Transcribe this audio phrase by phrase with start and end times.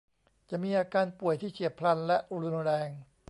[0.49, 2.89] จะมีอาการป่วยที่เฉียบพลันและรุนแรง